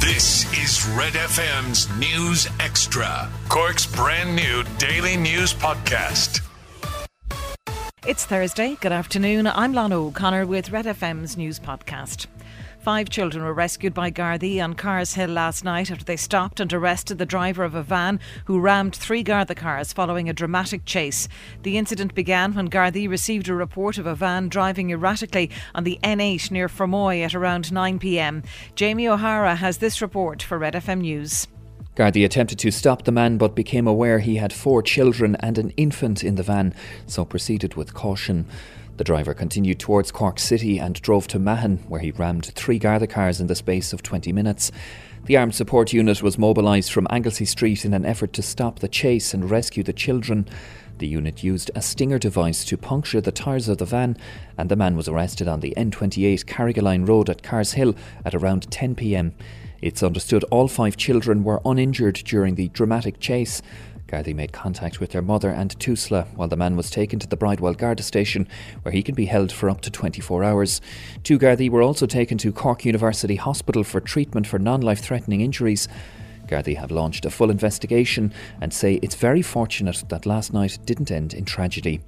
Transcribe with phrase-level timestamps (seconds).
[0.00, 6.40] This is Red FM's News Extra, Cork's brand new daily news podcast.
[8.06, 8.78] It's Thursday.
[8.80, 9.46] Good afternoon.
[9.46, 12.28] I'm Lana O'Connor with Red FM's news podcast.
[12.80, 16.72] Five children were rescued by Gardaí on Carr's Hill last night after they stopped and
[16.72, 21.28] arrested the driver of a van who rammed three Garda cars following a dramatic chase.
[21.62, 25.98] The incident began when Gardaí received a report of a van driving erratically on the
[26.02, 28.46] N8 near Fermoy at around 9pm.
[28.76, 31.48] Jamie O'Hara has this report for Red FM News.
[31.96, 35.68] Gardaí attempted to stop the man but became aware he had four children and an
[35.76, 36.72] infant in the van,
[37.06, 38.46] so proceeded with caution.
[39.00, 43.06] The driver continued towards Cork City and drove to Mahon, where he rammed three Garda
[43.06, 44.70] cars in the space of 20 minutes.
[45.24, 48.88] The armed support unit was mobilised from Anglesey Street in an effort to stop the
[48.88, 50.46] chase and rescue the children.
[50.98, 54.18] The unit used a stinger device to puncture the tyres of the van,
[54.58, 57.94] and the man was arrested on the N28 Carrigaline Road at Carr's Hill
[58.26, 59.34] at around 10 pm.
[59.80, 63.62] It's understood all five children were uninjured during the dramatic chase.
[64.10, 67.36] Gardaí made contact with their mother and Tusla while the man was taken to the
[67.36, 68.48] Bridewell Garda station,
[68.82, 70.80] where he can be held for up to 24 hours.
[71.22, 75.42] Two Gardaí were also taken to Cork University Hospital for treatment for non life threatening
[75.42, 75.86] injuries.
[76.48, 81.12] Gardaí have launched a full investigation and say it's very fortunate that last night didn't
[81.12, 82.00] end in tragedy.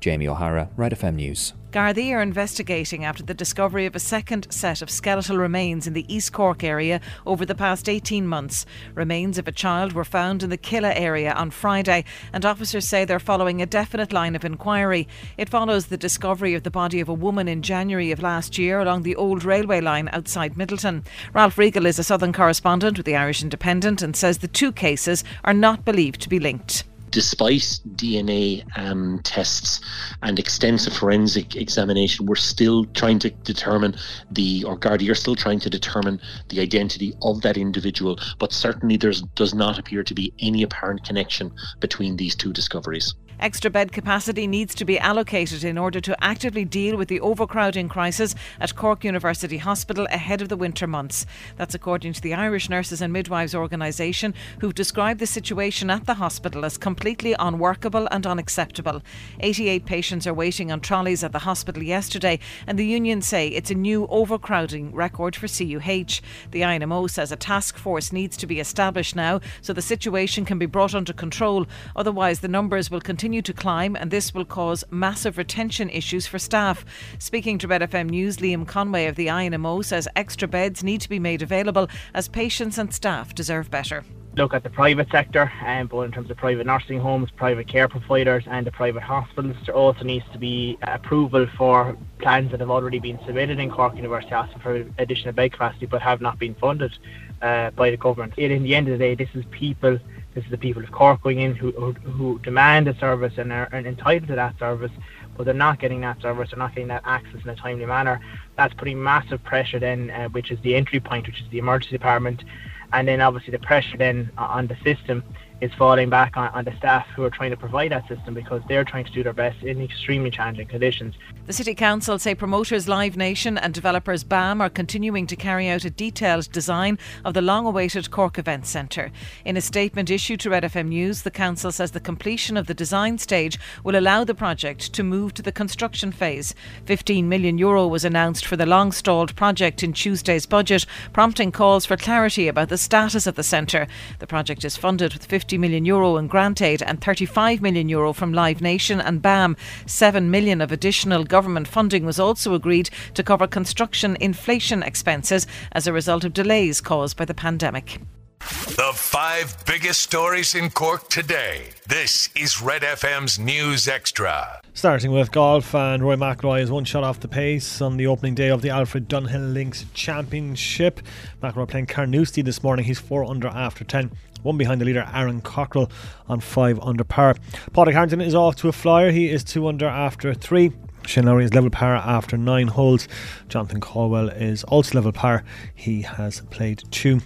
[0.00, 1.54] Jamie O'Hara, Red FM News.
[1.74, 6.14] Gardaí are investigating after the discovery of a second set of skeletal remains in the
[6.14, 8.64] East Cork area over the past 18 months.
[8.94, 13.04] Remains of a child were found in the Killeagh area on Friday, and officers say
[13.04, 15.08] they're following a definite line of inquiry.
[15.36, 18.78] It follows the discovery of the body of a woman in January of last year
[18.78, 21.04] along the old railway line outside Midleton.
[21.32, 25.24] Ralph Riegel is a Southern correspondent with the Irish Independent and says the two cases
[25.42, 26.84] are not believed to be linked
[27.14, 29.80] despite DNA um, tests
[30.24, 33.94] and extensive forensic examination, we're still trying to determine
[34.32, 38.18] the, or Gardaí are still trying to determine the identity of that individual.
[38.40, 43.14] But certainly there does not appear to be any apparent connection between these two discoveries.
[43.40, 47.88] Extra bed capacity needs to be allocated in order to actively deal with the overcrowding
[47.88, 51.26] crisis at Cork University Hospital ahead of the winter months.
[51.56, 56.14] That's according to the Irish Nurses and Midwives organisation, who've described the situation at the
[56.14, 59.02] hospital as completely unworkable and unacceptable.
[59.40, 63.70] 88 patients are waiting on trolleys at the hospital yesterday, and the union say it's
[63.70, 66.20] a new overcrowding record for CUH.
[66.52, 70.58] The INMO says a task force needs to be established now so the situation can
[70.58, 74.44] be brought under control, otherwise, the numbers will continue continue to climb, and this will
[74.44, 76.84] cause massive retention issues for staff.
[77.18, 81.08] Speaking to Red FM News, Liam Conway of the INMO says extra beds need to
[81.08, 84.04] be made available as patients and staff deserve better
[84.36, 87.86] look at the private sector, um, both in terms of private nursing homes, private care
[87.86, 89.54] providers, and the private hospitals.
[89.64, 93.94] There also needs to be approval for plans that have already been submitted in Cork
[93.94, 96.98] University asking for additional bed capacity but have not been funded
[97.42, 98.34] uh, by the government.
[98.36, 100.00] It, in the end of the day, this is people
[100.34, 103.52] this is the people of Cork going in who, who, who demand a service and
[103.52, 104.90] are, are entitled to that service,
[105.36, 108.20] but they're not getting that service, they're not getting that access in a timely manner.
[108.56, 111.96] That's putting massive pressure then, uh, which is the entry point, which is the emergency
[111.96, 112.44] department,
[112.92, 115.24] and then obviously the pressure then on the system
[115.60, 118.60] is falling back on, on, the staff who are trying to provide that system because
[118.68, 121.14] they're trying to do their best in extremely challenging conditions.
[121.46, 125.84] The City Council say promoters Live Nation and developers BAM are continuing to carry out
[125.84, 129.10] a detailed design of the long awaited Cork Event Centre.
[129.44, 132.74] In a statement issued to Red FM News, the Council says the completion of the
[132.74, 136.54] design stage will allow the project to move to the construction phase.
[136.84, 141.86] 15 million euro was announced for the long stalled project in Tuesday's budget, prompting calls
[141.86, 143.86] for clarity about the status of the centre.
[144.18, 147.88] The project is funded with 50 50 million euro in grant aid and 35 million
[147.88, 149.56] euro from Live Nation and BAM.
[149.86, 155.86] 7 million of additional government funding was also agreed to cover construction inflation expenses as
[155.86, 158.00] a result of delays caused by the pandemic.
[158.44, 161.70] The five biggest stories in Cork today.
[161.88, 164.60] This is Red FM's News Extra.
[164.74, 168.34] Starting with golf, and Rory McIlroy is one shot off the pace on the opening
[168.34, 171.00] day of the Alfred Dunhill Links Championship.
[171.42, 172.84] McIlroy playing Carnoustie this morning.
[172.84, 174.10] He's four under after 10
[174.42, 175.90] one behind the leader Aaron Cockerill
[176.28, 177.36] on five under par.
[177.72, 179.10] Padraig Harrington is off to a flyer.
[179.10, 180.70] He is two under after three.
[181.06, 183.08] Shane Lowry is level par after nine holes.
[183.48, 185.44] Jonathan Caldwell is also level par.
[185.74, 187.20] He has played two.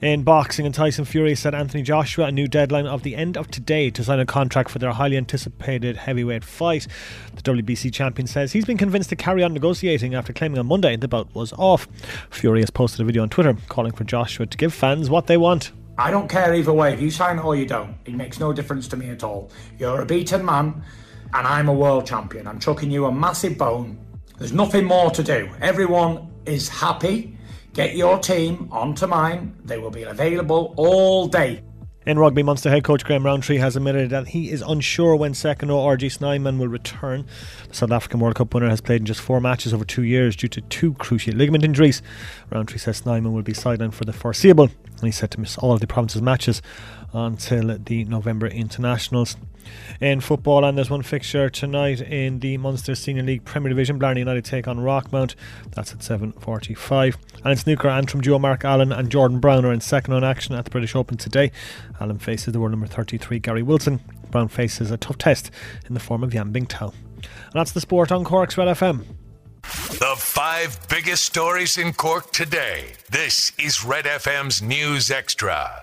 [0.00, 3.50] In boxing, and Tyson Fury set Anthony Joshua a new deadline of the end of
[3.50, 6.86] today to sign a contract for their highly anticipated heavyweight fight.
[7.34, 10.96] The WBC champion says he's been convinced to carry on negotiating after claiming on Monday
[10.96, 11.86] the bout was off.
[12.30, 15.36] Fury has posted a video on Twitter calling for Joshua to give fans what they
[15.36, 15.72] want.
[15.96, 16.92] I don't care either way.
[16.92, 19.50] If you sign or you don't, it makes no difference to me at all.
[19.78, 20.82] You're a beaten man,
[21.34, 22.46] and I'm a world champion.
[22.46, 23.98] I'm chucking you a massive bone.
[24.38, 25.50] There's nothing more to do.
[25.60, 27.36] Everyone is happy.
[27.72, 29.56] Get your team onto mine.
[29.64, 31.62] They will be available all day.
[32.06, 35.70] In rugby, Munster head coach Graham Rowntree has admitted that he is unsure when second
[35.70, 37.26] row RG Snyman will return.
[37.68, 40.36] The South African World Cup winner has played in just four matches over two years
[40.36, 42.02] due to two cruciate ligament injuries.
[42.52, 45.72] Rowntree says Snyman will be sidelined for the foreseeable, and he's set to miss all
[45.72, 46.62] of the province's matches
[47.12, 49.36] until the November internationals.
[50.00, 53.98] In football, and there's one fixture tonight in the Munster Senior League Premier Division.
[53.98, 55.34] Blarney United take on Rockmount.
[55.70, 57.16] That's at 7:45.
[57.36, 60.54] And in snooker, Antrim duo Mark Allen and Jordan Brown are in second on action
[60.54, 61.50] at the British Open today.
[61.98, 64.00] Allen faces the world number 33 Gary Wilson.
[64.30, 65.50] Brown faces a tough test
[65.86, 66.92] in the form of Yan Bingtao.
[67.14, 69.04] And that's the sport on Cork's Red FM.
[70.16, 72.92] Five biggest stories in Cork today.
[73.10, 75.82] This is Red FM's News Extra.